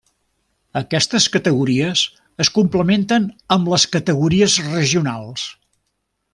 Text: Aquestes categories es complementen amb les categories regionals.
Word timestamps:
Aquestes 0.79 1.27
categories 1.35 2.01
es 2.45 2.51
complementen 2.57 3.29
amb 3.57 3.71
les 3.75 3.87
categories 3.99 4.59
regionals. 4.73 5.49